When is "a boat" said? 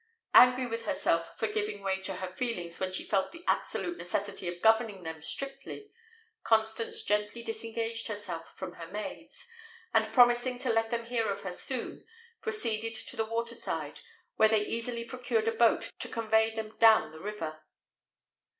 15.47-15.91